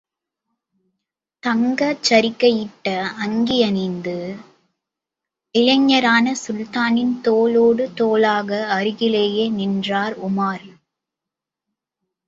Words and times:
தங்கச் 1.43 2.03
சரிகையிட்ட 2.09 2.87
அங்கியணிந்து, 3.25 4.15
இளைஞரான 5.55 6.33
சுல்தானின் 6.47 7.13
தோளோடு 7.23 7.85
தோளாக 7.93 8.49
அருகிலே 8.69 9.25
நின்றார் 9.51 10.17
உமார். 10.19 10.67